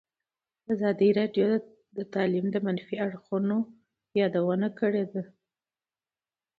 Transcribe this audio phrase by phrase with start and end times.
[0.73, 1.49] ازادي راډیو
[1.97, 3.57] د تعلیم د منفي اړخونو
[4.19, 5.03] یادونه کړې.